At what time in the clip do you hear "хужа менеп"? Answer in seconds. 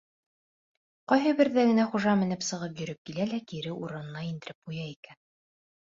1.91-2.45